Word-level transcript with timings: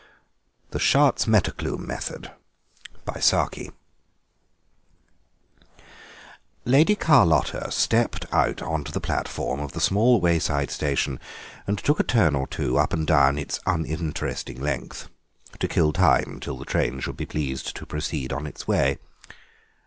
THE 0.71 0.79
SCHARTZ 0.79 1.27
METTERKLUME 1.27 1.85
METHOD 1.85 2.31
Lady 6.65 6.95
Carlotta 6.95 7.69
stepped 7.69 8.25
out 8.33 8.63
on 8.63 8.83
to 8.83 8.91
the 8.91 8.99
platform 8.99 9.59
of 9.59 9.73
the 9.73 9.79
small 9.79 10.19
wayside 10.19 10.71
station 10.71 11.19
and 11.67 11.77
took 11.77 11.99
a 11.99 12.03
turn 12.03 12.35
or 12.35 12.47
two 12.47 12.79
up 12.79 12.93
and 12.93 13.05
down 13.05 13.37
its 13.37 13.59
uninteresting 13.67 14.59
length, 14.59 15.07
to 15.59 15.67
kill 15.67 15.93
time 15.93 16.39
till 16.41 16.57
the 16.57 16.65
train 16.65 16.99
should 16.99 17.17
be 17.17 17.27
pleased 17.27 17.75
to 17.75 17.85
proceed 17.85 18.33
on 18.33 18.47
its 18.47 18.67
way. 18.67 18.97